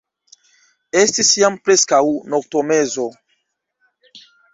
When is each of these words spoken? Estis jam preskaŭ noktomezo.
Estis 1.01 1.29
jam 1.41 1.57
preskaŭ 1.67 1.99
noktomezo. 2.35 3.07